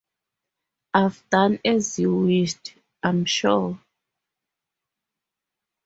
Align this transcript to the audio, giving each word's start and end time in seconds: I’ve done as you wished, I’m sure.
I’ve 0.95 1.23
done 1.29 1.59
as 1.63 1.99
you 1.99 2.15
wished, 2.21 2.73
I’m 3.03 3.23
sure. 3.25 3.79